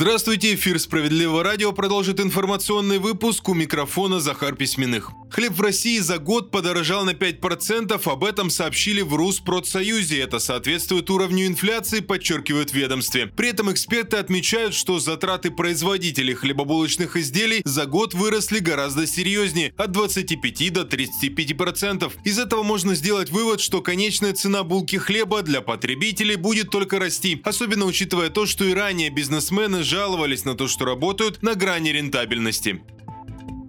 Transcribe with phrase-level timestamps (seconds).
[0.00, 5.12] Здравствуйте, эфир «Справедливого радио» продолжит информационный выпуск у микрофона Захар Письменных.
[5.30, 10.20] Хлеб в России за год подорожал на 5%, об этом сообщили в Руспродсоюзе.
[10.20, 13.26] Это соответствует уровню инфляции, подчеркивают ведомстве.
[13.26, 19.92] При этом эксперты отмечают, что затраты производителей хлебобулочных изделий за год выросли гораздо серьезнее– от
[19.92, 22.10] 25 до 35%.
[22.24, 27.40] Из этого можно сделать вывод, что конечная цена булки хлеба для потребителей будет только расти,
[27.44, 32.80] особенно учитывая то, что и ранее бизнесмены жаловались на то, что работают на грани рентабельности.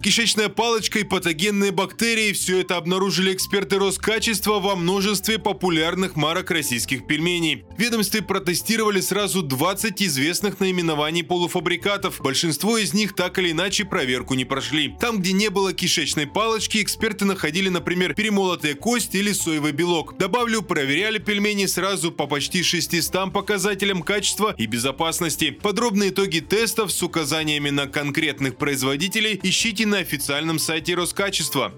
[0.02, 7.06] Кишечная палочка и патогенные бактерии– все это обнаружили эксперты Роскачества во множестве популярных марок российских
[7.06, 7.62] пельменей.
[7.76, 12.20] В ведомстве протестировали сразу 20 известных наименований полуфабрикатов.
[12.20, 14.92] Большинство из них так или иначе проверку не прошли.
[15.00, 20.18] Там, где не было кишечной палочки, эксперты находили, например, перемолотые кости или соевый белок.
[20.18, 25.52] Добавлю, проверяли пельмени сразу по почти 600 показателям качества и безопасности.
[25.52, 31.72] Подробные итоги тестов с указаниями на конкретных производителей ищите на официальном сайте Роскачества.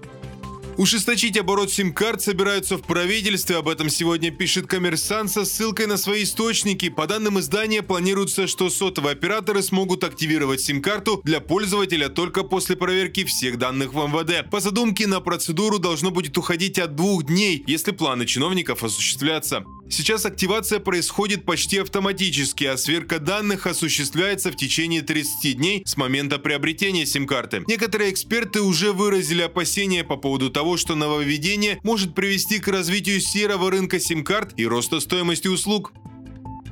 [0.77, 3.55] Ужесточить оборот сим-карт собираются в правительстве.
[3.55, 6.89] Об этом сегодня пишет коммерсант со ссылкой на свои источники.
[6.89, 13.23] По данным издания, планируется, что сотовые операторы смогут активировать сим-карту для пользователя только после проверки
[13.23, 14.49] всех данных в МВД.
[14.49, 19.63] По задумке, на процедуру должно будет уходить от двух дней, если планы чиновников осуществлятся.
[19.89, 26.39] Сейчас активация происходит почти автоматически, а сверка данных осуществляется в течение 30 дней с момента
[26.39, 27.63] приобретения сим-карты.
[27.67, 33.69] Некоторые эксперты уже выразили опасения по поводу того, что нововведение может привести к развитию серого
[33.69, 35.93] рынка сим-карт и роста стоимости услуг.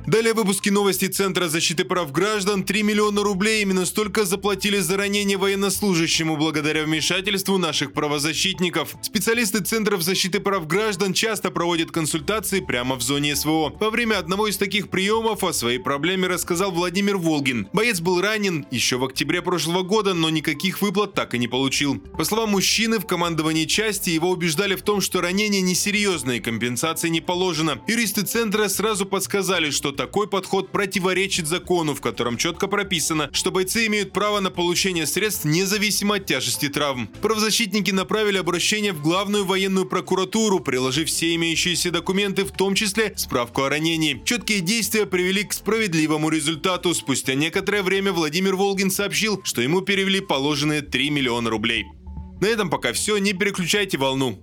[0.06, 2.62] Далее выпуски новости Центра защиты прав граждан.
[2.62, 8.96] 3 миллиона рублей именно столько заплатили за ранение военнослужащему благодаря вмешательству наших правозащитников.
[9.00, 13.74] Специалисты Центров защиты прав граждан часто проводят консультации прямо в зоне СВО.
[13.80, 17.68] Во время одного из таких приемов о своей проблеме рассказал Владимир Волгин.
[17.72, 21.98] Боец был ранен еще в октябре прошлого года, но никаких выплат так и не получил.
[22.18, 27.08] По словам мужчины, в командовании части его убеждали в том, что ранение несерьезное и компенсации
[27.08, 27.80] не положено.
[27.88, 33.86] Юристы Центра сразу подсказали, что такой подход противоречит закону, в котором четко прописано, что бойцы
[33.86, 37.08] имеют право на получение средств независимо от тяжести травм.
[37.22, 43.62] Правозащитники направили обращение в главную военную прокуратуру, приложив все имеющиеся документы, в том числе справку
[43.62, 44.20] о ранении.
[44.24, 46.94] Четкие действия привели к справедливому результату.
[46.94, 51.84] Спустя некоторое время Владимир Волгин сообщил, что ему перевели положенные 3 миллиона рублей.
[52.40, 54.38] На этом пока все, не переключайте волну.